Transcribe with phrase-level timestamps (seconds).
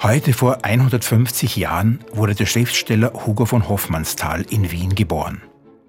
[0.00, 5.42] Heute vor 150 Jahren wurde der Schriftsteller Hugo von Hoffmannsthal in Wien geboren.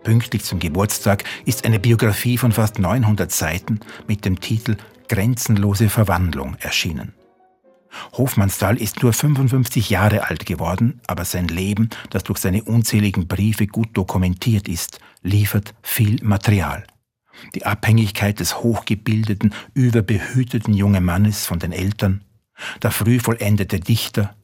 [0.04, 4.78] Pünktlich zum Geburtstag ist eine Biografie von fast 900 Seiten mit dem Titel
[5.10, 7.14] Grenzenlose Verwandlung erschienen.
[8.14, 13.68] Hofmannsthal ist nur 55 Jahre alt geworden, aber sein Leben, das durch seine unzähligen Briefe
[13.68, 16.84] gut dokumentiert ist, liefert viel Material.
[17.54, 22.24] Die Abhängigkeit des hochgebildeten, überbehüteten jungen Mannes von den Eltern,
[22.82, 24.36] der früh vollendete Dichter,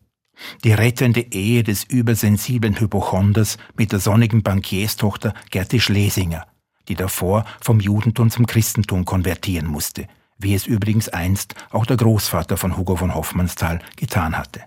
[0.63, 6.45] die rettende Ehe des übersensiblen Hypochonders mit der sonnigen Bankierstochter Gerti Schlesinger,
[6.87, 12.57] die davor vom Judentum zum Christentum konvertieren musste, wie es übrigens einst auch der Großvater
[12.57, 14.63] von Hugo von Hoffmannsthal getan hatte.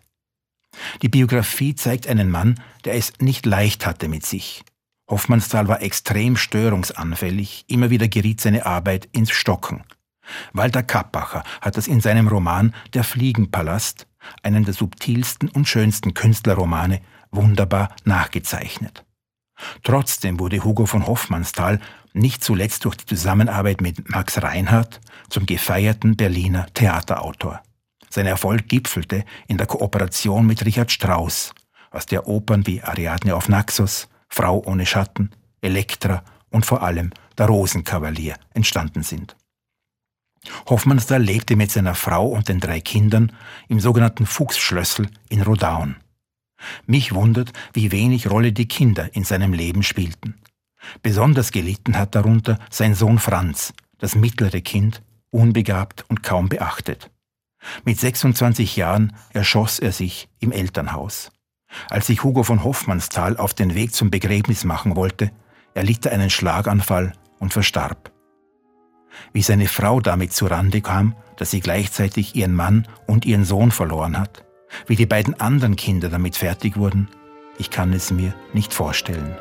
[1.03, 4.62] Die Biografie zeigt einen Mann, der es nicht leicht hatte mit sich.
[5.11, 9.83] Hoffmannsthal war extrem störungsanfällig, immer wieder geriet seine Arbeit ins Stocken.
[10.53, 14.07] Walter Kappacher hat das in seinem Roman Der Fliegenpalast,
[14.43, 19.05] einen der subtilsten und schönsten Künstlerromane, wunderbar nachgezeichnet.
[19.83, 21.81] Trotzdem wurde Hugo von Hoffmannsthal
[22.12, 27.63] nicht zuletzt durch die Zusammenarbeit mit Max Reinhardt zum gefeierten Berliner Theaterautor.
[28.11, 31.53] Sein Erfolg gipfelte in der Kooperation mit Richard Strauss,
[31.91, 37.47] aus der Opern wie Ariadne auf Naxos, Frau ohne Schatten, Elektra und vor allem der
[37.47, 39.37] Rosenkavalier entstanden sind.
[40.69, 43.33] Hoffmannsthal lebte mit seiner Frau und den drei Kindern
[43.69, 45.97] im sogenannten Fuchsschlössel in Rodaun.
[46.86, 50.34] Mich wundert, wie wenig Rolle die Kinder in seinem Leben spielten.
[51.03, 57.11] Besonders gelitten hat darunter sein Sohn Franz, das mittlere Kind, unbegabt und kaum beachtet.
[57.84, 61.30] Mit 26 Jahren erschoss er sich im Elternhaus.
[61.91, 65.30] Als sich Hugo von Hoffmannsthal auf den Weg zum Begräbnis machen wollte,
[65.75, 68.12] erlitt er einen Schlaganfall und verstarb.
[69.33, 74.19] Wie seine Frau damit zurande kam, dass sie gleichzeitig ihren Mann und ihren Sohn verloren
[74.19, 74.45] hat,
[74.86, 77.08] wie die beiden anderen Kinder damit fertig wurden,
[77.58, 79.35] ich kann es mir nicht vorstellen.